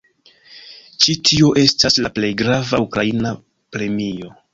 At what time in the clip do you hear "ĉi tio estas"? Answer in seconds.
1.03-1.97